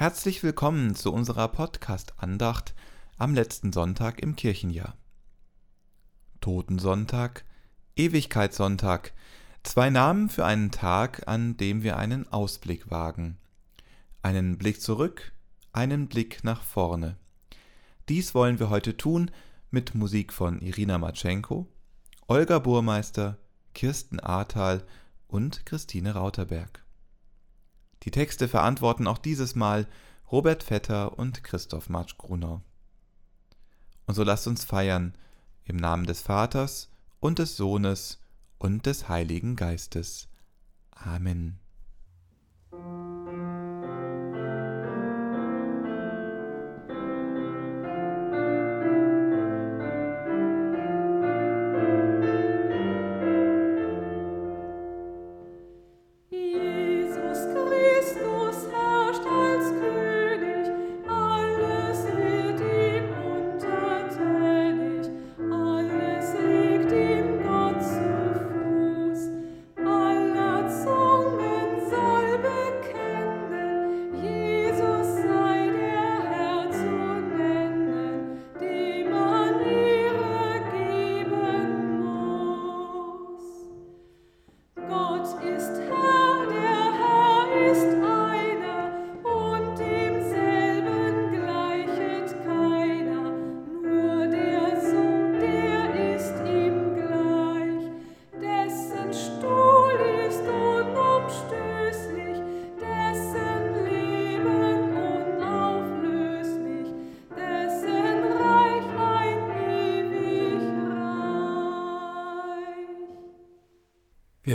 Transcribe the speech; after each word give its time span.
Herzlich 0.00 0.42
willkommen 0.42 0.94
zu 0.94 1.12
unserer 1.12 1.46
Podcast-Andacht 1.48 2.74
am 3.18 3.34
letzten 3.34 3.70
Sonntag 3.70 4.22
im 4.22 4.34
Kirchenjahr. 4.34 4.96
Totensonntag, 6.40 7.44
Ewigkeitssonntag, 7.96 9.12
zwei 9.62 9.90
Namen 9.90 10.30
für 10.30 10.46
einen 10.46 10.70
Tag, 10.70 11.28
an 11.28 11.58
dem 11.58 11.82
wir 11.82 11.98
einen 11.98 12.26
Ausblick 12.32 12.90
wagen. 12.90 13.36
Einen 14.22 14.56
Blick 14.56 14.80
zurück, 14.80 15.34
einen 15.74 16.08
Blick 16.08 16.44
nach 16.44 16.62
vorne. 16.62 17.18
Dies 18.08 18.34
wollen 18.34 18.58
wir 18.58 18.70
heute 18.70 18.96
tun 18.96 19.30
mit 19.70 19.94
Musik 19.94 20.32
von 20.32 20.62
Irina 20.62 20.96
Matschenko, 20.96 21.66
Olga 22.26 22.58
Burmeister, 22.58 23.36
Kirsten 23.74 24.18
Ahrtal 24.18 24.82
und 25.28 25.66
Christine 25.66 26.14
Rauterberg. 26.14 26.86
Die 28.02 28.10
Texte 28.10 28.48
verantworten 28.48 29.06
auch 29.06 29.18
dieses 29.18 29.54
Mal 29.54 29.86
Robert 30.30 30.62
Vetter 30.62 31.18
und 31.18 31.44
Christoph 31.44 31.88
Marsch-Grunau. 31.88 32.62
Und 34.06 34.14
so 34.14 34.24
lasst 34.24 34.46
uns 34.46 34.64
feiern 34.64 35.14
im 35.64 35.76
Namen 35.76 36.06
des 36.06 36.20
Vaters 36.20 36.90
und 37.20 37.38
des 37.38 37.56
Sohnes 37.56 38.18
und 38.58 38.86
des 38.86 39.08
Heiligen 39.08 39.56
Geistes. 39.56 40.28
Amen. 40.90 41.58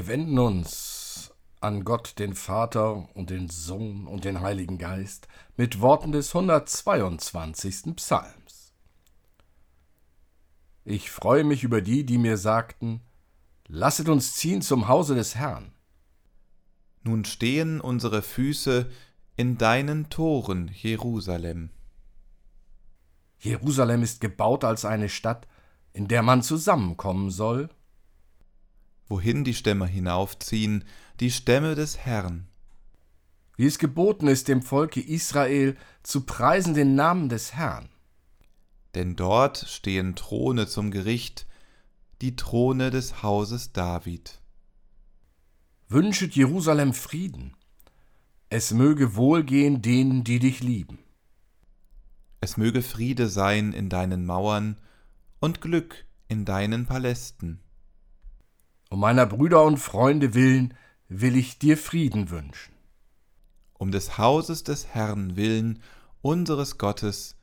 Wir 0.05 0.11
wenden 0.11 0.37
uns 0.37 1.33
an 1.61 1.83
Gott, 1.83 2.19
den 2.19 2.35
Vater 2.35 3.09
und 3.15 3.31
den 3.31 3.49
Sohn 3.49 4.05
und 4.05 4.23
den 4.23 4.41
Heiligen 4.41 4.77
Geist 4.77 5.27
mit 5.57 5.81
Worten 5.81 6.11
des 6.11 6.35
122. 6.35 7.95
Psalms. 7.95 8.71
Ich 10.83 11.09
freue 11.09 11.43
mich 11.43 11.63
über 11.63 11.81
die, 11.81 12.05
die 12.05 12.19
mir 12.19 12.37
sagten, 12.37 13.01
Lasset 13.67 14.07
uns 14.07 14.35
ziehen 14.35 14.61
zum 14.61 14.87
Hause 14.87 15.15
des 15.15 15.33
Herrn. 15.33 15.73
Nun 17.01 17.25
stehen 17.25 17.81
unsere 17.81 18.21
Füße 18.21 18.87
in 19.37 19.57
deinen 19.57 20.11
Toren, 20.11 20.69
Jerusalem. 20.71 21.71
Jerusalem 23.39 24.03
ist 24.03 24.21
gebaut 24.21 24.65
als 24.65 24.85
eine 24.85 25.09
Stadt, 25.09 25.47
in 25.93 26.07
der 26.07 26.21
man 26.21 26.43
zusammenkommen 26.43 27.31
soll 27.31 27.71
wohin 29.07 29.43
die 29.43 29.53
Stämme 29.53 29.87
hinaufziehen, 29.87 30.83
die 31.19 31.31
Stämme 31.31 31.75
des 31.75 31.97
Herrn. 31.97 32.47
Wie 33.57 33.65
es 33.65 33.79
geboten 33.79 34.27
ist, 34.27 34.47
dem 34.47 34.61
Volke 34.61 34.99
Israel 34.99 35.75
zu 36.03 36.25
preisen 36.25 36.73
den 36.73 36.95
Namen 36.95 37.29
des 37.29 37.53
Herrn. 37.53 37.89
Denn 38.95 39.15
dort 39.15 39.57
stehen 39.57 40.15
Throne 40.15 40.67
zum 40.67 40.91
Gericht, 40.91 41.47
die 42.21 42.35
Throne 42.35 42.91
des 42.91 43.23
Hauses 43.23 43.71
David. 43.73 44.39
Wünschet 45.87 46.35
Jerusalem 46.35 46.93
Frieden. 46.93 47.55
Es 48.49 48.71
möge 48.71 49.15
wohlgehen 49.15 49.81
denen, 49.81 50.23
die 50.23 50.39
dich 50.39 50.61
lieben. 50.61 50.99
Es 52.41 52.57
möge 52.57 52.81
Friede 52.81 53.27
sein 53.27 53.73
in 53.73 53.89
deinen 53.89 54.25
Mauern 54.25 54.77
und 55.39 55.61
Glück 55.61 56.05
in 56.27 56.45
deinen 56.45 56.85
Palästen. 56.85 57.59
Um 58.95 59.01
meiner 59.01 59.25
Brüder 59.25 59.61
und 59.65 59.75
Freunde 59.75 60.33
willen 60.35 60.73
will 61.09 61.35
ich 61.35 61.59
dir 61.59 61.77
Frieden 61.77 62.29
wünschen. 62.29 62.73
Um 63.73 63.91
des 63.91 64.17
Hauses 64.17 64.63
des 64.63 64.87
Herrn 64.87 65.35
willen, 65.35 65.83
unseres 66.21 66.77
Gottes, 66.77 67.35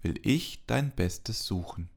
will 0.00 0.18
ich 0.22 0.64
dein 0.64 0.92
Bestes 0.92 1.44
suchen. 1.44 1.90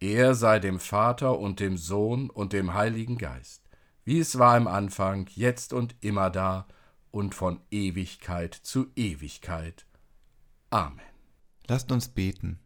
Er 0.00 0.34
sei 0.34 0.58
dem 0.58 0.80
Vater 0.80 1.38
und 1.38 1.60
dem 1.60 1.76
Sohn 1.76 2.30
und 2.30 2.52
dem 2.52 2.74
Heiligen 2.74 3.16
Geist, 3.16 3.62
wie 4.02 4.18
es 4.18 4.40
war 4.40 4.56
im 4.56 4.66
Anfang, 4.66 5.30
jetzt 5.32 5.72
und 5.72 5.94
immer 6.00 6.30
da 6.30 6.66
und 7.12 7.32
von 7.32 7.60
Ewigkeit 7.70 8.54
zu 8.54 8.88
Ewigkeit. 8.96 9.86
Amen. 10.70 10.98
Lasst 11.68 11.92
uns 11.92 12.08
beten. 12.08 12.58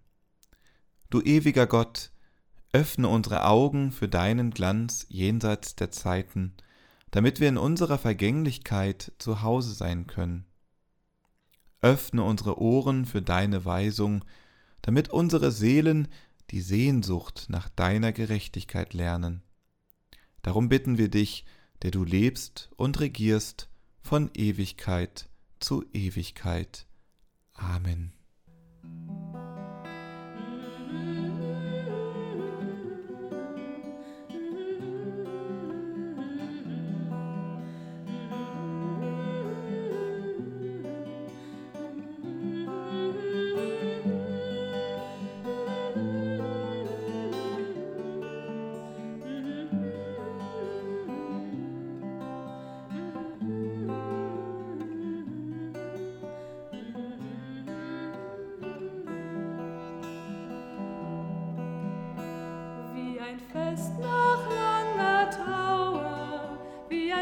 Du 1.10 1.20
ewiger 1.20 1.66
Gott, 1.66 2.12
Öffne 2.73 3.09
unsere 3.09 3.47
Augen 3.47 3.93
für 3.93 4.09
deinen 4.09 4.50
Glanz 4.50 5.06
jenseits 5.09 5.75
der 5.75 5.91
Zeiten, 5.91 6.55
damit 7.11 7.41
wir 7.41 7.49
in 7.49 7.56
unserer 7.56 7.99
Vergänglichkeit 7.99 9.12
zu 9.19 9.43
Hause 9.43 9.73
sein 9.73 10.06
können. 10.06 10.44
Öffne 11.81 12.23
unsere 12.23 12.61
Ohren 12.61 13.06
für 13.06 13.23
deine 13.23 13.65
Weisung, 13.65 14.25
damit 14.82 15.09
unsere 15.09 15.50
Seelen 15.50 16.09
die 16.50 16.61
Sehnsucht 16.61 17.47
nach 17.49 17.69
deiner 17.69 18.12
Gerechtigkeit 18.12 18.94
lernen. 18.94 19.43
Darum 20.43 20.69
bitten 20.69 20.99
wir 20.99 21.09
dich, 21.09 21.44
der 21.82 21.91
du 21.91 22.05
lebst 22.05 22.71
und 22.76 23.00
regierst 23.00 23.69
von 24.03 24.31
Ewigkeit 24.35 25.29
zu 25.61 25.85
Ewigkeit. 25.93 26.87
Amen. 27.55 28.18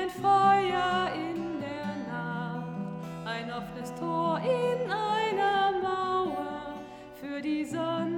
ein 0.06 0.22
Feuer 0.22 1.10
in 1.14 1.60
der 1.60 1.96
Nacht, 2.06 3.24
ein 3.24 3.50
offenes 3.52 3.92
Tor 3.94 4.40
in 4.40 4.90
einer 4.90 5.72
Mauer 5.82 6.74
für 7.20 7.40
die 7.40 7.64
Sonne. 7.64 8.15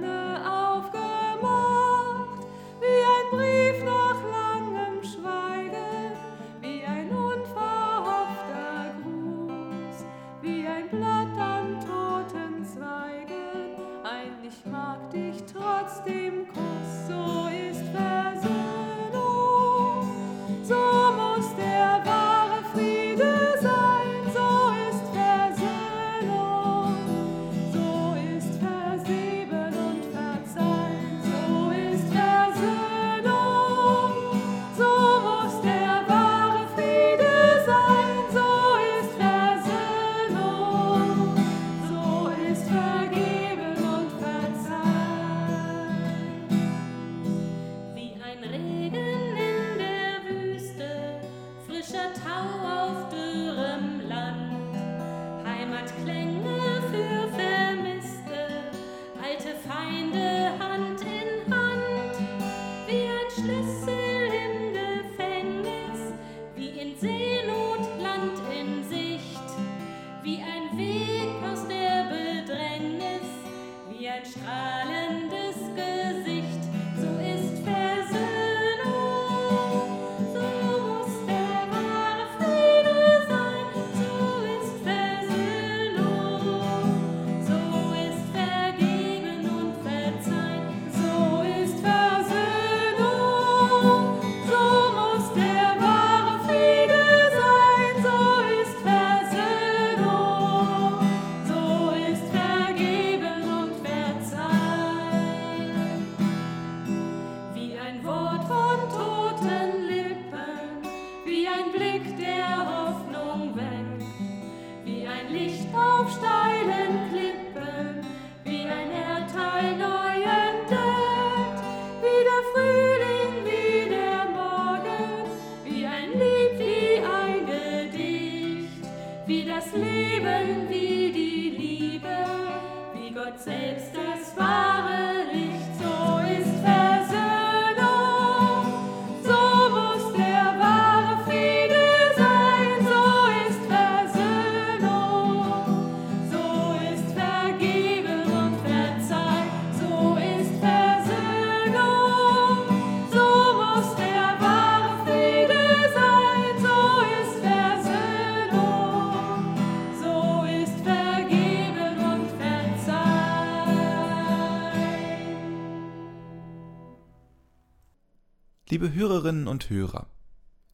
Liebe 168.79 168.93
Hörerinnen 168.93 169.49
und 169.49 169.69
Hörer, 169.69 170.07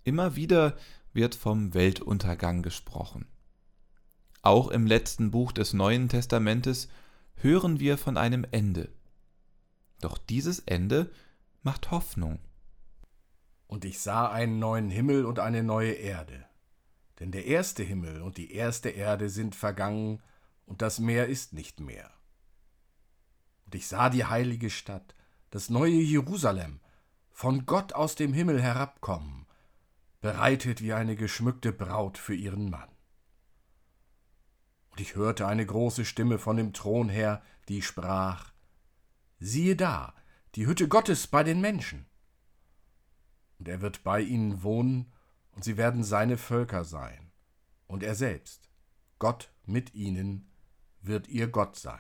immer 0.04 0.36
wieder 0.36 0.78
wird 1.14 1.34
vom 1.34 1.74
Weltuntergang 1.74 2.62
gesprochen. 2.62 3.26
Auch 4.44 4.68
im 4.68 4.86
letzten 4.86 5.32
Buch 5.32 5.52
des 5.52 5.74
Neuen 5.74 6.08
Testamentes 6.08 6.88
hören 7.34 7.80
wir 7.80 7.98
von 7.98 8.16
einem 8.18 8.46
Ende. 8.52 8.90
Doch 10.02 10.20
dieses 10.20 10.60
Ende 10.60 11.10
macht 11.64 11.90
Hoffnung. 11.90 12.38
Und 13.66 13.86
ich 13.86 13.98
sah 13.98 14.30
einen 14.30 14.60
neuen 14.60 14.92
Himmel 14.92 15.26
und 15.26 15.40
eine 15.40 15.64
neue 15.64 15.94
Erde. 15.94 16.46
Denn 17.20 17.32
der 17.32 17.48
erste 17.48 17.82
Himmel 17.82 18.22
und 18.22 18.38
die 18.38 18.54
erste 18.54 18.90
Erde 18.90 19.30
sind 19.32 19.56
vergangen, 19.56 20.22
und 20.68 20.84
das 20.84 21.00
Meer 21.00 21.26
ist 21.26 21.54
nicht 21.54 21.80
mehr. 21.80 22.12
Und 23.66 23.74
ich 23.74 23.88
sah 23.88 24.12
die 24.12 24.26
heilige 24.26 24.70
Stadt, 24.70 25.16
das 25.50 25.72
neue 25.72 26.00
Jerusalem, 26.00 26.82
von 27.36 27.66
Gott 27.66 27.92
aus 27.92 28.16
dem 28.16 28.32
Himmel 28.32 28.62
herabkommen, 28.62 29.46
bereitet 30.22 30.82
wie 30.82 30.94
eine 30.94 31.18
geschmückte 31.18 31.74
Braut 31.74 32.18
für 32.18 32.34
ihren 32.34 32.70
Mann. 32.70 32.88
Und 34.92 35.02
ich 35.02 35.16
hörte 35.16 35.46
eine 35.46 35.66
große 35.66 36.06
Stimme 36.06 36.40
von 36.40 36.56
dem 36.56 36.72
Thron 36.72 37.10
her, 37.10 37.44
die 37.68 37.82
sprach 37.82 38.54
Siehe 39.38 39.76
da, 39.76 40.14
die 40.56 40.66
Hütte 40.66 40.88
Gottes 40.88 41.28
bei 41.28 41.44
den 41.44 41.60
Menschen. 41.60 42.06
Und 43.60 43.68
er 43.68 43.82
wird 43.82 44.06
bei 44.06 44.22
ihnen 44.22 44.64
wohnen, 44.64 45.12
und 45.52 45.66
sie 45.66 45.76
werden 45.76 46.06
seine 46.06 46.38
Völker 46.38 46.86
sein, 46.86 47.34
und 47.88 48.02
er 48.02 48.16
selbst, 48.16 48.70
Gott 49.20 49.52
mit 49.66 49.94
ihnen, 49.94 50.50
wird 51.02 51.28
ihr 51.28 51.50
Gott 51.50 51.76
sein. 51.76 52.00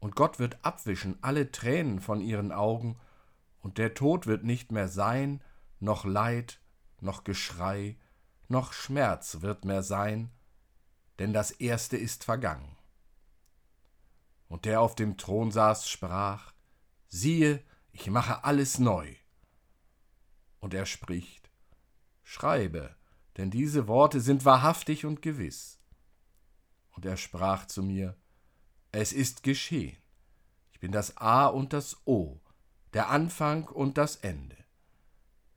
Und 0.00 0.16
Gott 0.16 0.40
wird 0.40 0.64
abwischen 0.64 1.16
alle 1.22 1.52
Tränen 1.52 2.00
von 2.00 2.20
ihren 2.20 2.50
Augen, 2.50 2.98
und 3.62 3.78
der 3.78 3.94
Tod 3.94 4.26
wird 4.26 4.44
nicht 4.44 4.70
mehr 4.70 4.88
sein, 4.88 5.42
noch 5.80 6.04
Leid, 6.04 6.60
noch 7.00 7.24
Geschrei, 7.24 7.96
noch 8.48 8.72
Schmerz 8.72 9.40
wird 9.40 9.64
mehr 9.64 9.82
sein, 9.82 10.30
denn 11.18 11.32
das 11.32 11.50
Erste 11.50 11.96
ist 11.96 12.24
vergangen. 12.24 12.76
Und 14.48 14.66
der 14.66 14.80
auf 14.80 14.94
dem 14.94 15.16
Thron 15.16 15.50
saß, 15.50 15.88
sprach, 15.88 16.52
siehe, 17.08 17.64
ich 17.92 18.10
mache 18.10 18.44
alles 18.44 18.78
neu. 18.78 19.14
Und 20.60 20.74
er 20.74 20.84
spricht, 20.84 21.50
schreibe, 22.22 22.94
denn 23.36 23.50
diese 23.50 23.88
Worte 23.88 24.20
sind 24.20 24.44
wahrhaftig 24.44 25.06
und 25.06 25.22
gewiss. 25.22 25.78
Und 26.90 27.06
er 27.06 27.16
sprach 27.16 27.66
zu 27.66 27.82
mir, 27.82 28.16
es 28.90 29.12
ist 29.12 29.42
geschehen. 29.42 29.96
Ich 30.72 30.80
bin 30.80 30.92
das 30.92 31.16
A 31.16 31.46
und 31.46 31.72
das 31.72 32.06
O, 32.06 32.41
der 32.92 33.08
Anfang 33.10 33.68
und 33.68 33.98
das 33.98 34.16
Ende. 34.16 34.56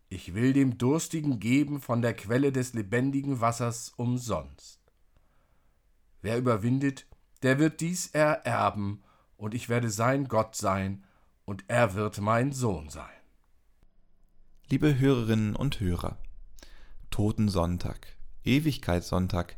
Ich 0.08 0.34
will 0.34 0.54
dem 0.54 0.78
Durstigen 0.78 1.40
geben 1.40 1.82
von 1.82 2.02
der 2.02 2.14
Quelle 2.14 2.52
des 2.52 2.74
lebendigen 2.74 3.42
Wassers 3.42 3.92
umsonst. 3.98 4.80
Wer 6.22 6.38
überwindet, 6.38 7.06
der 7.44 7.60
wird 7.60 7.82
dies 7.82 8.08
ererben, 8.08 9.04
und 9.38 9.54
ich 9.54 9.68
werde 9.68 9.90
sein 9.90 10.28
Gott 10.28 10.56
sein, 10.56 11.04
und 11.44 11.66
er 11.68 11.94
wird 11.94 12.20
mein 12.22 12.52
Sohn 12.52 12.90
sein. 12.90 13.10
Liebe 14.70 14.98
Hörerinnen 14.98 15.56
und 15.56 15.80
Hörer, 15.80 16.18
Totensonntag, 17.12 18.08
Ewigkeitssonntag, 18.44 19.58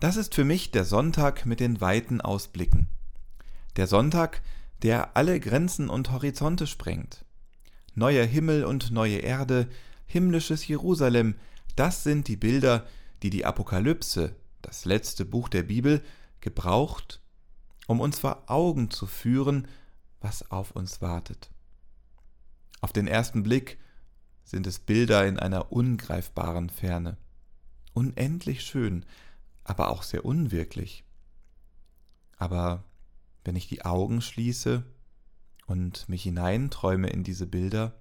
das 0.00 0.16
ist 0.16 0.34
für 0.34 0.44
mich 0.44 0.72
der 0.72 0.84
Sonntag 0.84 1.46
mit 1.46 1.60
den 1.60 1.80
weiten 1.80 2.20
Ausblicken. 2.20 2.88
Der 3.76 3.86
Sonntag, 3.86 4.42
der 4.82 5.16
alle 5.16 5.38
Grenzen 5.40 5.88
und 5.88 6.10
Horizonte 6.10 6.66
sprengt. 6.66 7.24
Neuer 7.94 8.24
Himmel 8.24 8.64
und 8.64 8.90
neue 8.90 9.18
Erde, 9.18 9.68
himmlisches 10.06 10.66
Jerusalem, 10.66 11.36
das 11.76 12.02
sind 12.02 12.28
die 12.28 12.36
Bilder, 12.36 12.86
die 13.22 13.30
die 13.30 13.44
Apokalypse, 13.44 14.34
das 14.60 14.84
letzte 14.84 15.24
Buch 15.24 15.48
der 15.48 15.62
Bibel, 15.62 16.02
gebraucht, 16.40 17.20
um 17.86 18.00
uns 18.00 18.18
vor 18.18 18.44
Augen 18.46 18.90
zu 18.90 19.06
führen, 19.06 19.68
was 20.20 20.50
auf 20.50 20.72
uns 20.72 21.00
wartet. 21.00 21.50
Auf 22.80 22.92
den 22.92 23.06
ersten 23.06 23.42
Blick 23.42 23.78
sind 24.44 24.66
es 24.66 24.78
Bilder 24.78 25.26
in 25.26 25.38
einer 25.38 25.72
ungreifbaren 25.72 26.68
Ferne. 26.68 27.16
Unendlich 27.94 28.62
schön, 28.62 29.04
aber 29.64 29.88
auch 29.90 30.02
sehr 30.02 30.24
unwirklich. 30.24 31.04
Aber 32.38 32.84
wenn 33.44 33.56
ich 33.56 33.68
die 33.68 33.84
Augen 33.84 34.20
schließe 34.20 34.84
und 35.66 36.08
mich 36.08 36.22
hineinträume 36.22 37.08
in 37.08 37.24
diese 37.24 37.46
Bilder, 37.46 38.00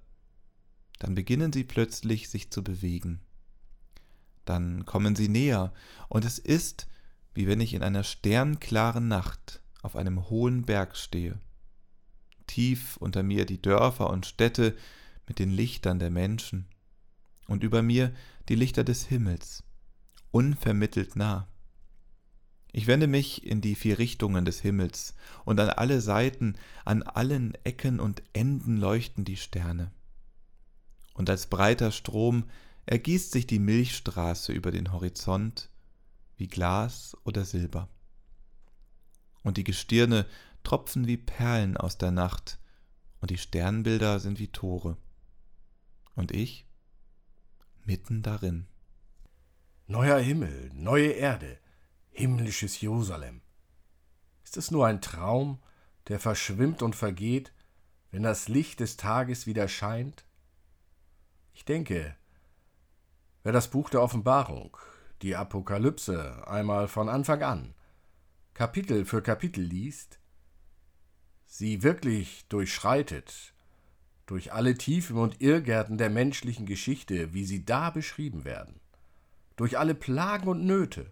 dann 0.99 1.15
beginnen 1.15 1.51
sie 1.51 1.63
plötzlich 1.63 2.29
sich 2.29 2.51
zu 2.51 2.63
bewegen. 2.63 3.21
Dann 4.45 4.85
kommen 4.85 5.15
sie 5.15 5.29
näher, 5.29 5.73
und 6.09 6.25
es 6.25 6.37
ist, 6.39 6.87
wie 7.33 7.47
wenn 7.47 7.61
ich 7.61 7.73
in 7.73 7.83
einer 7.83 8.03
sternklaren 8.03 9.07
Nacht 9.07 9.61
auf 9.81 9.95
einem 9.95 10.29
hohen 10.29 10.63
Berg 10.63 10.95
stehe. 10.95 11.39
Tief 12.47 12.97
unter 12.97 13.23
mir 13.23 13.45
die 13.45 13.61
Dörfer 13.61 14.09
und 14.09 14.25
Städte 14.25 14.75
mit 15.27 15.39
den 15.39 15.49
Lichtern 15.49 15.99
der 15.99 16.11
Menschen, 16.11 16.67
und 17.47 17.63
über 17.63 17.81
mir 17.81 18.13
die 18.49 18.55
Lichter 18.55 18.83
des 18.83 19.05
Himmels, 19.05 19.63
unvermittelt 20.31 21.15
nah. 21.15 21.47
Ich 22.73 22.87
wende 22.87 23.07
mich 23.07 23.45
in 23.45 23.61
die 23.61 23.75
vier 23.75 23.99
Richtungen 23.99 24.45
des 24.45 24.61
Himmels, 24.61 25.13
und 25.43 25.59
an 25.59 25.69
alle 25.69 25.99
Seiten, 26.01 26.55
an 26.85 27.03
allen 27.03 27.55
Ecken 27.63 27.99
und 27.99 28.23
Enden 28.33 28.77
leuchten 28.77 29.25
die 29.25 29.37
Sterne. 29.37 29.91
Und 31.13 31.29
als 31.29 31.47
breiter 31.47 31.91
Strom 31.91 32.45
ergießt 32.85 33.31
sich 33.31 33.45
die 33.45 33.59
Milchstraße 33.59 34.53
über 34.53 34.71
den 34.71 34.91
Horizont 34.93 35.69
wie 36.37 36.47
Glas 36.47 37.17
oder 37.23 37.45
Silber. 37.45 37.89
Und 39.43 39.57
die 39.57 39.63
Gestirne 39.63 40.25
tropfen 40.63 41.07
wie 41.07 41.17
Perlen 41.17 41.77
aus 41.77 41.97
der 41.97 42.11
Nacht, 42.11 42.57
und 43.19 43.29
die 43.29 43.37
Sternbilder 43.37 44.19
sind 44.19 44.39
wie 44.39 44.47
Tore. 44.47 44.97
Und 46.15 46.31
ich 46.31 46.65
mitten 47.85 48.23
darin. 48.23 48.65
Neuer 49.87 50.19
Himmel, 50.19 50.71
neue 50.73 51.11
Erde, 51.11 51.59
himmlisches 52.21 52.79
Jerusalem. 52.79 53.41
Ist 54.43 54.55
es 54.55 54.69
nur 54.69 54.85
ein 54.85 55.01
Traum, 55.01 55.59
der 56.07 56.19
verschwimmt 56.19 56.83
und 56.83 56.95
vergeht, 56.95 57.51
wenn 58.11 58.21
das 58.21 58.47
Licht 58.47 58.79
des 58.79 58.95
Tages 58.95 59.47
wieder 59.47 59.67
scheint? 59.67 60.23
Ich 61.55 61.65
denke, 61.65 62.15
wer 63.41 63.51
das 63.51 63.69
Buch 63.69 63.89
der 63.89 64.03
Offenbarung, 64.03 64.77
die 65.23 65.35
Apokalypse, 65.35 66.47
einmal 66.47 66.87
von 66.87 67.09
Anfang 67.09 67.41
an, 67.41 67.73
Kapitel 68.53 69.05
für 69.05 69.23
Kapitel 69.23 69.63
liest, 69.63 70.19
sie 71.47 71.81
wirklich 71.81 72.45
durchschreitet, 72.49 73.55
durch 74.27 74.53
alle 74.53 74.77
Tiefen 74.77 75.17
und 75.17 75.41
Irrgärten 75.41 75.97
der 75.97 76.11
menschlichen 76.11 76.67
Geschichte, 76.67 77.33
wie 77.33 77.45
sie 77.45 77.65
da 77.65 77.89
beschrieben 77.89 78.45
werden, 78.45 78.79
durch 79.55 79.79
alle 79.79 79.95
Plagen 79.95 80.47
und 80.47 80.63
Nöte, 80.63 81.11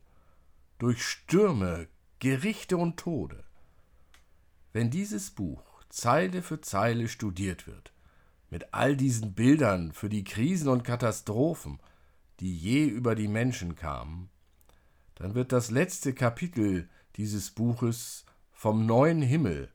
durch 0.80 1.04
Stürme, 1.04 1.88
Gerichte 2.20 2.78
und 2.78 2.98
Tode. 2.98 3.44
Wenn 4.72 4.90
dieses 4.90 5.30
Buch 5.30 5.62
Zeile 5.90 6.42
für 6.42 6.62
Zeile 6.62 7.10
studiert 7.10 7.68
wird, 7.68 7.92
mit 8.50 8.74
all 8.74 8.96
diesen 8.96 9.34
Bildern 9.34 9.92
für 9.92 10.08
die 10.08 10.24
Krisen 10.24 10.70
und 10.70 10.84
Katastrophen, 10.84 11.80
die 12.40 12.56
je 12.56 12.86
über 12.86 13.14
die 13.16 13.28
Menschen 13.28 13.76
kamen, 13.76 14.30
dann 15.16 15.36
wird 15.36 15.52
das 15.52 15.70
letzte 15.70 16.14
Kapitel 16.14 16.88
dieses 17.18 17.52
Buches 17.52 18.26
vom 18.52 18.86
neuen 18.86 19.22
Himmel 19.22 19.70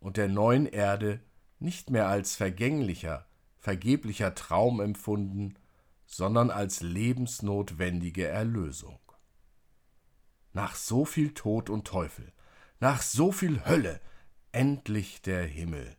und 0.00 0.16
der 0.16 0.28
neuen 0.28 0.66
Erde 0.66 1.20
nicht 1.60 1.90
mehr 1.90 2.08
als 2.08 2.34
vergänglicher, 2.34 3.26
vergeblicher 3.58 4.34
Traum 4.34 4.80
empfunden, 4.80 5.54
sondern 6.06 6.50
als 6.50 6.80
lebensnotwendige 6.80 8.26
Erlösung. 8.26 8.98
Nach 10.52 10.74
so 10.74 11.04
viel 11.04 11.32
Tod 11.34 11.70
und 11.70 11.86
Teufel, 11.86 12.32
nach 12.80 13.02
so 13.02 13.30
viel 13.30 13.64
Hölle, 13.66 14.00
endlich 14.52 15.22
der 15.22 15.44
Himmel, 15.44 15.96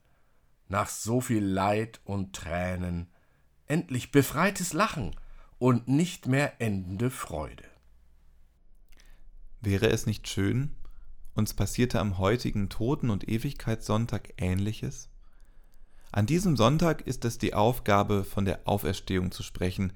nach 0.67 0.89
so 0.89 1.21
viel 1.21 1.43
Leid 1.43 2.01
und 2.03 2.33
Tränen, 2.33 3.07
endlich 3.67 4.11
befreites 4.11 4.73
Lachen 4.73 5.15
und 5.59 5.87
nicht 5.87 6.27
mehr 6.27 6.59
endende 6.59 7.09
Freude. 7.09 7.63
Wäre 9.61 9.89
es 9.89 10.05
nicht 10.05 10.27
schön, 10.27 10.75
uns 11.33 11.53
passierte 11.53 11.99
am 11.99 12.17
heutigen 12.17 12.67
Toten- 12.69 13.09
und 13.09 13.29
Ewigkeitssonntag 13.29 14.33
ähnliches? 14.37 15.09
An 16.11 16.25
diesem 16.25 16.57
Sonntag 16.57 17.01
ist 17.07 17.23
es 17.23 17.37
die 17.37 17.53
Aufgabe, 17.53 18.25
von 18.25 18.43
der 18.43 18.67
Auferstehung 18.67 19.31
zu 19.31 19.43
sprechen, 19.43 19.93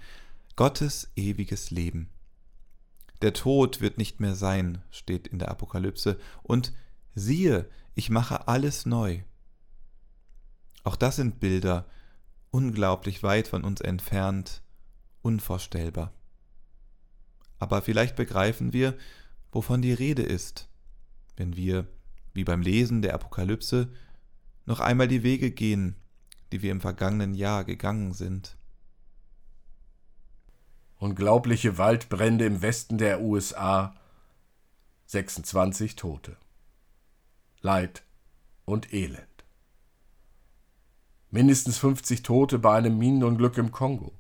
Gottes 0.56 1.12
ewiges 1.18 1.72
Leben. 1.72 2.10
Der 3.22 3.34
Tod 3.34 3.82
wird 3.82 3.98
nicht 3.98 4.20
mehr 4.20 4.36
sein, 4.36 4.82
steht 4.92 5.28
in 5.28 5.40
der 5.40 5.50
Apokalypse, 5.50 6.20
und 6.44 6.74
siehe, 7.14 7.70
ich 7.94 8.10
mache 8.10 8.48
alles 8.48 8.86
neu. 8.86 9.22
Auch 10.84 10.96
das 10.96 11.16
sind 11.16 11.40
Bilder, 11.40 11.88
unglaublich 12.52 13.24
weit 13.24 13.48
von 13.48 13.64
uns 13.64 13.82
entfernt, 13.82 14.62
unvorstellbar. 15.22 16.14
Aber 17.58 17.82
vielleicht 17.82 18.16
begreifen 18.16 18.74
wir, 18.74 18.96
wovon 19.52 19.82
die 19.82 19.94
Rede 19.94 20.24
ist, 20.24 20.70
wenn 21.38 21.56
wir, 21.56 21.88
wie 22.34 22.44
beim 22.44 22.62
Lesen 22.62 23.02
der 23.02 23.14
Apokalypse, 23.14 23.92
noch 24.66 24.80
einmal 24.80 25.08
die 25.08 25.24
Wege 25.24 25.52
gehen, 25.52 25.96
die 26.52 26.62
wir 26.62 26.72
im 26.72 26.82
vergangenen 26.82 27.34
Jahr 27.34 27.64
gegangen 27.64 28.14
sind. 28.14 28.58
Unglaubliche 30.98 31.78
Waldbrände 31.78 32.46
im 32.46 32.62
Westen 32.62 32.98
der 32.98 33.22
USA, 33.22 33.96
26 35.08 35.96
Tote. 35.96 36.38
Leid 37.62 38.04
und 38.64 38.94
Elend. 38.94 39.28
Mindestens 41.32 41.78
50 41.80 42.24
Tote 42.24 42.60
bei 42.60 42.78
einem 42.78 42.98
Minenunglück 42.98 43.58
im 43.58 43.72
Kongo. 43.72 44.14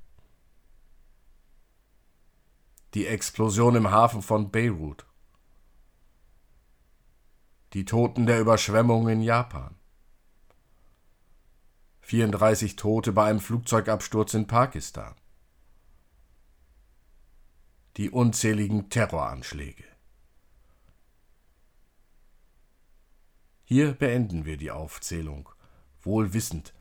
Die 2.94 3.08
Explosion 3.08 3.76
im 3.76 3.90
Hafen 3.90 4.22
von 4.22 4.52
Beirut. 4.52 5.06
Die 7.74 7.86
Toten 7.86 8.26
der 8.26 8.42
Überschwemmung 8.42 9.08
in 9.08 9.22
Japan. 9.22 9.76
34 12.02 12.76
Tote 12.76 13.14
bei 13.14 13.30
einem 13.30 13.40
Flugzeugabsturz 13.40 14.34
in 14.34 14.46
Pakistan. 14.46 15.16
Die 17.98 18.10
unzähligen 18.10 18.90
Terroranschläge. 18.90 19.86
Hier 23.64 23.94
beenden 23.94 24.44
wir 24.44 24.58
die 24.58 24.72
Aufzählung, 24.72 25.50
wohl 26.02 26.34
wissend, 26.34 26.74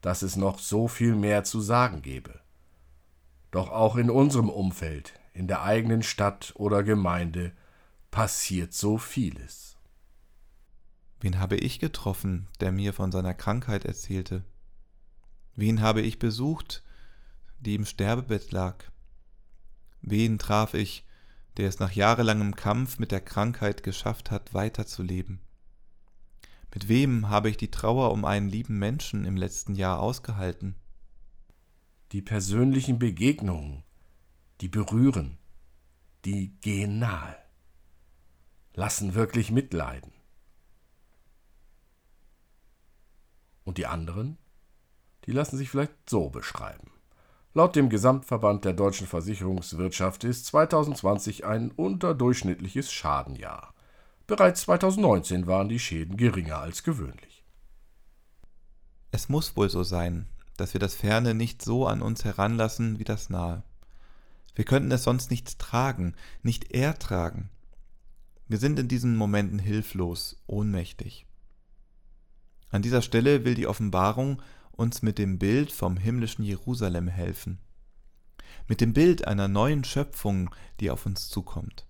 dass 0.00 0.22
es 0.22 0.34
noch 0.34 0.58
so 0.58 0.88
viel 0.88 1.14
mehr 1.14 1.44
zu 1.44 1.60
sagen 1.60 2.02
gäbe. 2.02 2.40
Doch 3.52 3.70
auch 3.70 3.94
in 3.94 4.10
unserem 4.10 4.50
Umfeld, 4.50 5.14
in 5.32 5.46
der 5.46 5.62
eigenen 5.62 6.02
Stadt 6.02 6.52
oder 6.56 6.82
Gemeinde, 6.82 7.52
passiert 8.10 8.74
so 8.74 8.98
vieles. 8.98 9.78
Wen 11.20 11.38
habe 11.38 11.56
ich 11.56 11.78
getroffen, 11.78 12.48
der 12.58 12.72
mir 12.72 12.92
von 12.92 13.12
seiner 13.12 13.34
Krankheit 13.34 13.84
erzählte? 13.84 14.44
Wen 15.54 15.80
habe 15.80 16.00
ich 16.00 16.18
besucht, 16.18 16.82
die 17.60 17.76
im 17.76 17.84
Sterbebett 17.84 18.50
lag? 18.50 18.84
Wen 20.00 20.38
traf 20.38 20.74
ich, 20.74 21.04
der 21.56 21.68
es 21.68 21.78
nach 21.78 21.92
jahrelangem 21.92 22.54
Kampf 22.54 22.98
mit 22.98 23.12
der 23.12 23.20
Krankheit 23.20 23.82
geschafft 23.82 24.30
hat, 24.30 24.54
weiterzuleben? 24.54 25.40
Mit 26.72 26.88
wem 26.88 27.28
habe 27.28 27.50
ich 27.50 27.56
die 27.56 27.70
Trauer 27.70 28.12
um 28.12 28.24
einen 28.24 28.48
lieben 28.48 28.78
Menschen 28.78 29.24
im 29.24 29.36
letzten 29.36 29.74
Jahr 29.74 30.00
ausgehalten? 30.00 30.76
Die 32.12 32.22
persönlichen 32.22 32.98
Begegnungen, 32.98 33.82
die 34.60 34.68
berühren, 34.68 35.38
die 36.24 36.50
gehen 36.60 36.98
nahe, 36.98 37.36
lassen 38.74 39.14
wirklich 39.14 39.50
mitleiden. 39.50 40.12
Und 43.64 43.78
die 43.78 43.86
anderen, 43.86 44.38
die 45.24 45.32
lassen 45.32 45.58
sich 45.58 45.68
vielleicht 45.68 46.08
so 46.08 46.30
beschreiben. 46.30 46.90
Laut 47.54 47.76
dem 47.76 47.88
Gesamtverband 47.88 48.64
der 48.64 48.74
deutschen 48.74 49.06
Versicherungswirtschaft 49.06 50.24
ist 50.24 50.46
2020 50.46 51.46
ein 51.46 51.70
unterdurchschnittliches 51.70 52.92
Schadenjahr. 52.92 53.74
Bereits 54.26 54.62
2019 54.62 55.46
waren 55.46 55.68
die 55.68 55.78
Schäden 55.78 56.16
geringer 56.16 56.58
als 56.58 56.82
gewöhnlich. 56.82 57.44
Es 59.10 59.30
muss 59.30 59.56
wohl 59.56 59.70
so 59.70 59.82
sein, 59.82 60.26
dass 60.58 60.74
wir 60.74 60.80
das 60.80 60.94
Ferne 60.94 61.34
nicht 61.34 61.62
so 61.62 61.86
an 61.86 62.02
uns 62.02 62.24
heranlassen 62.24 62.98
wie 62.98 63.04
das 63.04 63.30
Nahe. 63.30 63.62
Wir 64.54 64.64
könnten 64.64 64.92
es 64.92 65.04
sonst 65.04 65.30
nicht 65.30 65.58
tragen, 65.58 66.14
nicht 66.42 66.72
ertragen. 66.72 67.48
Wir 68.48 68.58
sind 68.58 68.78
in 68.78 68.88
diesen 68.88 69.16
Momenten 69.16 69.58
hilflos, 69.58 70.42
ohnmächtig. 70.46 71.26
An 72.70 72.82
dieser 72.82 73.00
Stelle 73.00 73.44
will 73.44 73.54
die 73.54 73.66
Offenbarung 73.66 74.42
uns 74.78 75.02
mit 75.02 75.18
dem 75.18 75.38
Bild 75.38 75.70
vom 75.70 75.98
himmlischen 75.98 76.44
Jerusalem 76.44 77.08
helfen, 77.08 77.58
mit 78.66 78.80
dem 78.80 78.94
Bild 78.94 79.26
einer 79.28 79.48
neuen 79.48 79.84
Schöpfung, 79.84 80.54
die 80.80 80.90
auf 80.90 81.04
uns 81.04 81.28
zukommt 81.28 81.88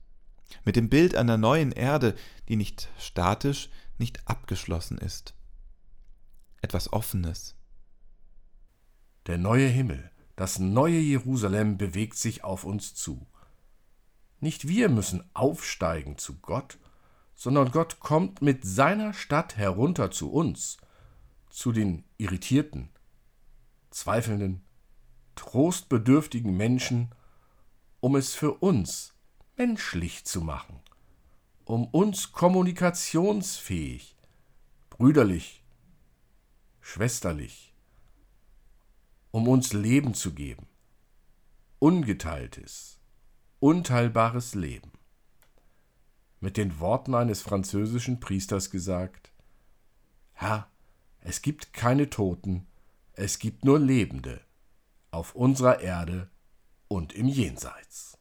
mit 0.65 0.77
dem 0.77 0.89
Bild 0.89 1.15
einer 1.15 1.37
neuen 1.37 1.73
Erde, 1.73 2.15
die 2.49 2.57
nicht 2.57 2.89
statisch, 2.99 3.71
nicht 3.99 4.27
abgeschlossen 4.29 4.99
ist. 4.99 5.35
Etwas 6.61 6.93
Offenes. 6.93 7.57
Der 9.27 9.39
neue 9.39 9.69
Himmel, 9.69 10.11
das 10.37 10.59
neue 10.59 10.99
Jerusalem 10.99 11.77
bewegt 11.77 12.17
sich 12.17 12.45
auf 12.45 12.65
uns 12.65 12.95
zu. 12.95 13.27
Nicht 14.41 14.69
wir 14.69 14.89
müssen 14.89 15.29
aufsteigen 15.35 16.17
zu 16.17 16.39
Gott, 16.39 16.79
sondern 17.35 17.71
Gott 17.71 18.01
kommt 18.01 18.43
mit 18.43 18.65
seiner 18.65 19.13
Stadt 19.13 19.57
herunter 19.57 20.11
zu 20.11 20.33
uns, 20.33 20.79
zu 21.51 21.73
den 21.73 22.05
irritierten, 22.17 22.89
zweifelnden, 23.91 24.63
trostbedürftigen 25.35 26.57
Menschen, 26.57 27.11
um 28.01 28.17
es 28.17 28.35
für 28.35 28.55
uns 28.55 29.15
menschlich 29.57 30.25
zu 30.25 30.41
machen, 30.41 30.81
um 31.65 31.87
uns 31.87 32.33
kommunikationsfähig, 32.33 34.17
brüderlich, 34.91 35.65
schwesterlich, 36.81 37.75
um 39.31 39.49
uns 39.49 39.73
Leben 39.73 40.15
zu 40.15 40.33
geben, 40.33 40.67
ungeteiltes, 41.79 42.99
unteilbares 43.61 44.55
Leben. 44.55 44.93
Mit 46.41 46.57
den 46.57 46.79
Worten 46.79 47.15
eines 47.15 47.43
französischen 47.43 48.21
Priesters 48.21 48.71
gesagt, 48.71 49.33
Herr, 50.33 50.71
es 51.21 51.43
gibt 51.43 51.73
keine 51.73 52.11
Toten, 52.11 52.67
es 53.13 53.39
gibt 53.39 53.65
nur 53.65 53.79
Lebende 53.79 54.41
auf 55.11 55.35
unserer 55.35 55.81
Erde 55.81 56.31
und 56.89 57.13
im 57.13 57.27
Jenseits. 57.27 58.19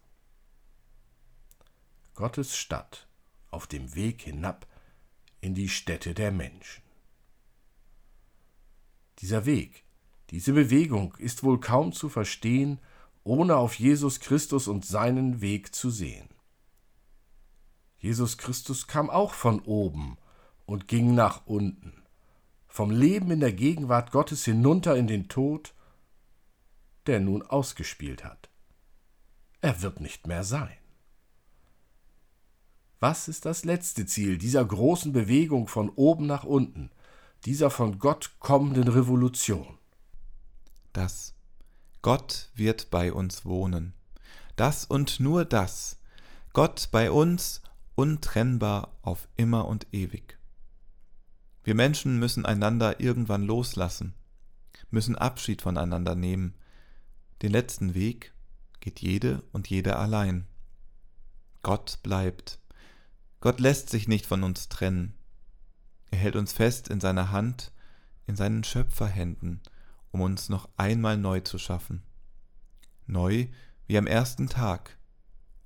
Gottes 2.15 2.57
Stadt 2.57 3.07
auf 3.51 3.67
dem 3.67 3.95
Weg 3.95 4.23
hinab 4.23 4.65
in 5.39 5.53
die 5.53 5.69
Städte 5.69 6.13
der 6.13 6.31
Menschen. 6.31 6.83
Dieser 9.19 9.45
Weg, 9.45 9.83
diese 10.31 10.53
Bewegung 10.53 11.15
ist 11.17 11.43
wohl 11.43 11.59
kaum 11.59 11.93
zu 11.93 12.09
verstehen, 12.09 12.79
ohne 13.23 13.57
auf 13.57 13.75
Jesus 13.75 14.19
Christus 14.19 14.67
und 14.67 14.85
seinen 14.85 15.41
Weg 15.41 15.73
zu 15.75 15.89
sehen. 15.89 16.29
Jesus 17.99 18.37
Christus 18.37 18.87
kam 18.87 19.09
auch 19.09 19.33
von 19.33 19.59
oben 19.61 20.17
und 20.65 20.87
ging 20.87 21.15
nach 21.15 21.45
unten, 21.45 22.03
vom 22.77 22.91
Leben 22.91 23.31
in 23.31 23.39
der 23.39 23.53
Gegenwart 23.53 24.11
Gottes 24.11 24.45
hinunter 24.45 24.95
in 24.95 25.07
den 25.07 25.29
Tod, 25.29 25.73
der 27.07 27.19
nun 27.19 27.41
ausgespielt 27.41 28.23
hat. 28.23 28.51
Er 29.61 29.81
wird 29.81 29.99
nicht 29.99 30.27
mehr 30.27 30.43
sein. 30.43 30.77
Was 32.99 33.27
ist 33.27 33.45
das 33.45 33.65
letzte 33.65 34.05
Ziel 34.05 34.37
dieser 34.37 34.63
großen 34.63 35.11
Bewegung 35.11 35.67
von 35.67 35.89
oben 35.89 36.27
nach 36.27 36.43
unten, 36.43 36.91
dieser 37.45 37.71
von 37.71 37.97
Gott 37.97 38.35
kommenden 38.37 38.87
Revolution? 38.87 39.79
Das 40.93 41.33
Gott 42.03 42.51
wird 42.53 42.91
bei 42.91 43.11
uns 43.11 43.43
wohnen. 43.43 43.93
Das 44.55 44.85
und 44.85 45.19
nur 45.19 45.45
das. 45.45 45.97
Gott 46.53 46.89
bei 46.91 47.09
uns 47.09 47.63
untrennbar 47.95 48.91
auf 49.01 49.27
immer 49.35 49.67
und 49.67 49.87
ewig. 49.93 50.36
Wir 51.67 51.75
Menschen 51.75 52.17
müssen 52.17 52.45
einander 52.45 53.01
irgendwann 53.01 53.43
loslassen, 53.43 54.13
müssen 54.89 55.17
Abschied 55.17 55.61
voneinander 55.61 56.15
nehmen. 56.15 56.53
Den 57.41 57.51
letzten 57.51 57.93
Weg 57.93 58.33
geht 58.79 59.01
jede 59.01 59.43
und 59.51 59.69
jeder 59.69 59.99
allein. 59.99 60.47
Gott 61.63 61.99
bleibt. 62.03 62.61
Gott 63.41 63.59
lässt 63.59 63.89
sich 63.89 64.07
nicht 64.07 64.25
von 64.25 64.43
uns 64.43 64.69
trennen. 64.69 65.13
Er 66.09 66.19
hält 66.19 66.37
uns 66.37 66.53
fest 66.53 66.87
in 66.87 67.01
seiner 67.01 67.31
Hand, 67.31 67.73
in 68.27 68.37
seinen 68.37 68.63
Schöpferhänden, 68.63 69.59
um 70.11 70.21
uns 70.21 70.47
noch 70.47 70.69
einmal 70.77 71.17
neu 71.17 71.41
zu 71.41 71.57
schaffen. 71.57 72.01
Neu 73.07 73.47
wie 73.87 73.97
am 73.97 74.07
ersten 74.07 74.47
Tag, 74.47 74.97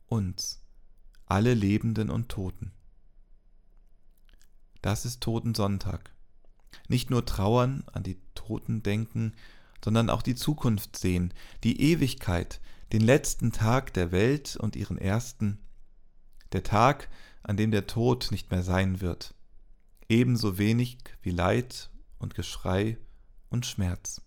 uns 0.07 0.63
alle 1.27 1.53
Lebenden 1.53 2.09
und 2.09 2.29
Toten. 2.29 2.71
Das 4.81 5.05
ist 5.05 5.21
Totensonntag. 5.21 6.11
Nicht 6.87 7.09
nur 7.09 7.25
trauern, 7.25 7.83
an 7.91 8.03
die 8.03 8.19
Toten 8.35 8.83
denken, 8.83 9.33
sondern 9.83 10.09
auch 10.09 10.21
die 10.21 10.35
Zukunft 10.35 10.97
sehen, 10.97 11.33
die 11.63 11.81
Ewigkeit, 11.81 12.61
den 12.93 13.01
letzten 13.01 13.51
Tag 13.51 13.93
der 13.93 14.11
Welt 14.11 14.55
und 14.55 14.75
ihren 14.75 14.97
ersten, 14.97 15.59
der 16.51 16.63
Tag, 16.63 17.09
an 17.43 17.57
dem 17.57 17.71
der 17.71 17.87
Tod 17.87 18.29
nicht 18.31 18.51
mehr 18.51 18.63
sein 18.63 19.01
wird, 19.01 19.33
ebenso 20.09 20.57
wenig 20.57 20.97
wie 21.21 21.31
Leid 21.31 21.89
und 22.19 22.35
Geschrei 22.35 22.97
und 23.49 23.65
Schmerz. 23.65 24.21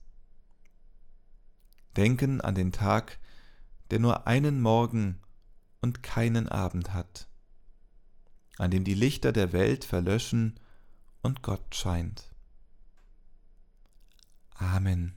Denken 1.97 2.41
an 2.41 2.55
den 2.55 2.73
Tag, 2.73 3.19
der 3.91 4.01
nur 4.01 4.27
einen 4.27 4.61
Morgen 4.61 5.21
und 5.81 6.03
keinen 6.03 6.49
Abend 6.49 6.93
hat, 6.93 7.29
an 8.59 8.71
dem 8.71 8.85
die 8.85 8.95
Lichter 8.95 9.33
der 9.33 9.53
Welt 9.53 9.85
verlöschen 9.85 10.59
und 11.23 11.43
Gott 11.43 11.75
scheint. 11.75 12.31
Amen. 14.55 15.17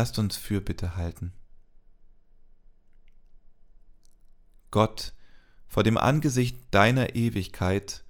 Lasst 0.00 0.18
uns 0.18 0.38
Fürbitte 0.38 0.96
halten. 0.96 1.30
Gott, 4.70 5.12
vor 5.68 5.82
dem 5.82 5.98
Angesicht 5.98 6.56
deiner 6.70 7.16
Ewigkeit 7.16 8.02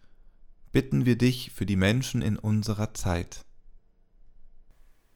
bitten 0.71 1.05
wir 1.05 1.19
dich 1.19 1.51
für 1.51 1.67
die 1.67 1.75
Menschen 1.75 2.23
in 2.23 2.39
unserer 2.39 2.95
Zeit. 2.95 3.45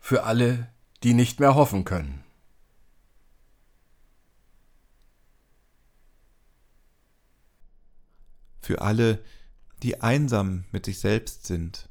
Für 0.01 0.25
alle, 0.25 0.69
die 1.05 1.15
nicht 1.15 1.39
mehr 1.39 1.55
hoffen 1.55 1.85
können. 1.85 2.25
Für 8.59 8.83
alle, 8.83 9.25
die 9.85 10.01
einsam 10.01 10.65
mit 10.73 10.87
sich 10.87 10.99
selbst 10.99 11.47
sind. 11.47 11.89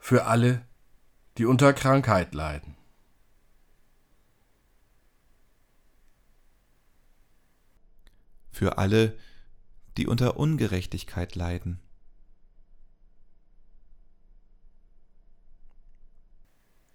für 0.00 0.24
alle, 0.24 0.66
die 1.38 1.44
unter 1.44 1.72
Krankheit 1.72 2.34
leiden. 2.34 2.74
Für 8.50 8.78
alle, 8.78 9.16
die 9.96 10.06
unter 10.06 10.36
Ungerechtigkeit 10.36 11.36
leiden. 11.36 11.80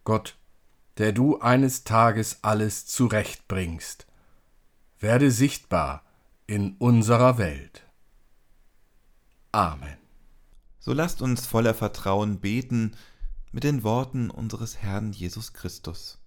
Gott, 0.03 0.37
der 0.97 1.11
du 1.11 1.39
eines 1.39 1.83
Tages 1.83 2.43
alles 2.43 2.85
zurechtbringst, 2.85 4.07
werde 4.99 5.31
sichtbar 5.31 6.03
in 6.47 6.75
unserer 6.77 7.37
Welt. 7.37 7.83
Amen. 9.51 10.04
So 10.85 10.93
lasst 10.93 11.23
uns 11.23 11.47
voller 11.47 11.73
Vertrauen 11.73 12.39
beten 12.41 12.91
mit 13.51 13.63
den 13.63 13.81
Worten 13.81 14.29
unseres 14.29 14.77
Herrn 14.77 15.13
Jesus 15.13 15.51
Christus. 15.53 16.19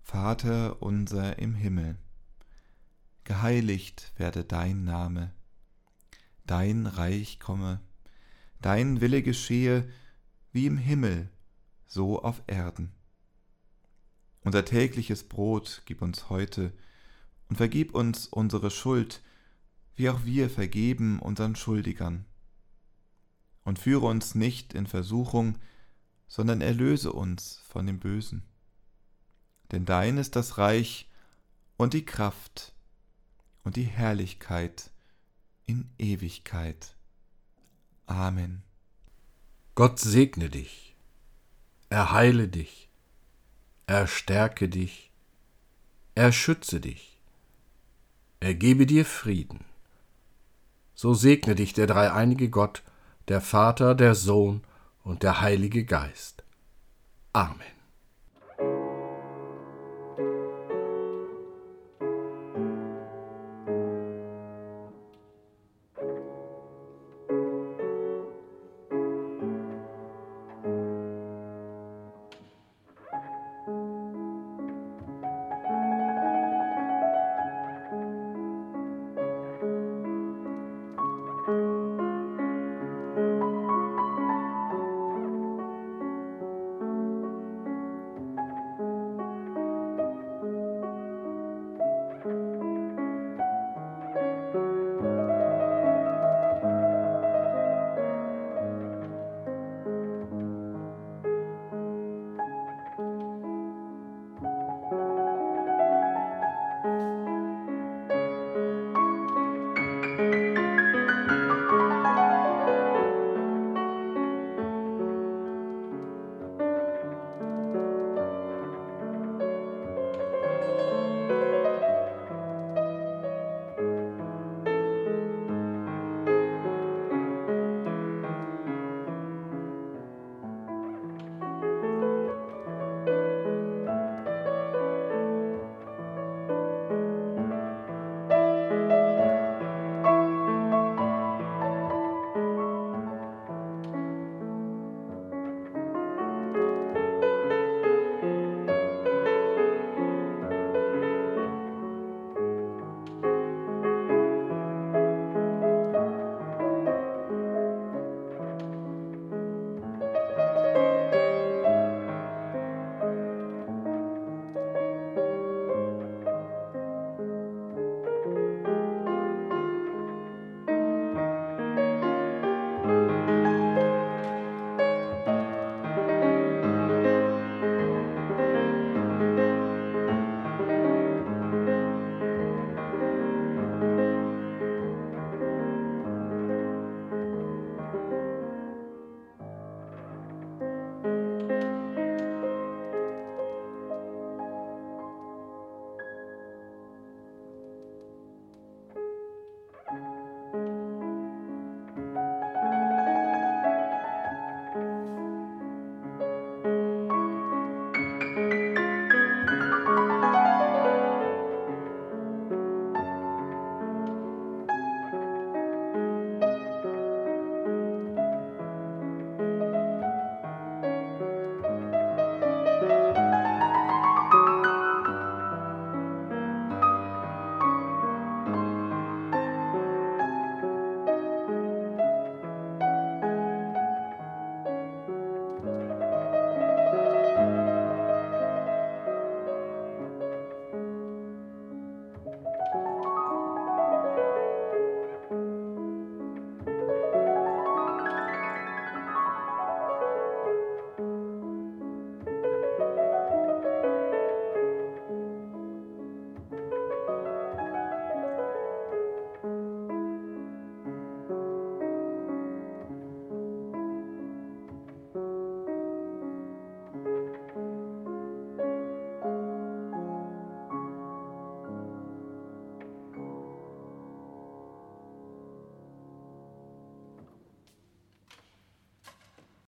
Vater 0.00 0.80
unser 0.80 1.38
im 1.38 1.54
Himmel, 1.54 1.98
geheiligt 3.24 4.14
werde 4.16 4.44
dein 4.44 4.82
Name, 4.82 5.34
dein 6.46 6.86
Reich 6.86 7.38
komme, 7.38 7.82
dein 8.62 9.02
Wille 9.02 9.22
geschehe, 9.22 9.86
wie 10.52 10.64
im 10.64 10.78
Himmel, 10.78 11.28
so 11.84 12.22
auf 12.22 12.40
Erden. 12.46 12.92
Unser 14.40 14.64
tägliches 14.64 15.24
Brot 15.24 15.82
gib 15.84 16.00
uns 16.00 16.30
heute 16.30 16.72
und 17.50 17.56
vergib 17.56 17.94
uns 17.94 18.26
unsere 18.26 18.70
Schuld, 18.70 19.20
wie 19.94 20.10
auch 20.10 20.24
wir 20.24 20.50
vergeben 20.50 21.18
unseren 21.18 21.56
Schuldigern. 21.56 22.24
Und 23.64 23.78
führe 23.78 24.06
uns 24.06 24.34
nicht 24.34 24.74
in 24.74 24.86
Versuchung, 24.86 25.58
sondern 26.26 26.60
erlöse 26.60 27.12
uns 27.12 27.60
von 27.68 27.86
dem 27.86 28.00
Bösen. 28.00 28.42
Denn 29.70 29.84
dein 29.84 30.18
ist 30.18 30.36
das 30.36 30.58
Reich 30.58 31.10
und 31.76 31.94
die 31.94 32.04
Kraft 32.04 32.74
und 33.64 33.76
die 33.76 33.84
Herrlichkeit 33.84 34.90
in 35.66 35.90
Ewigkeit. 35.98 36.96
Amen. 38.06 38.62
Gott 39.74 39.98
segne 39.98 40.50
dich, 40.50 40.96
erheile 41.88 42.48
dich, 42.48 42.90
erstärke 43.86 44.68
dich, 44.68 45.10
erschütze 46.14 46.80
dich, 46.80 47.20
ergebe 48.40 48.86
dir 48.86 49.06
Frieden. 49.06 49.64
So 51.02 51.14
segne 51.14 51.56
dich 51.56 51.72
der 51.72 51.88
dreieinige 51.88 52.48
Gott, 52.48 52.84
der 53.26 53.40
Vater, 53.40 53.96
der 53.96 54.14
Sohn 54.14 54.62
und 55.02 55.24
der 55.24 55.40
Heilige 55.40 55.84
Geist. 55.84 56.44
Amen. 57.32 57.81